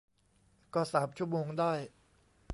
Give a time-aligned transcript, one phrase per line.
[0.73, 1.73] ก็สามชั่วโมงได้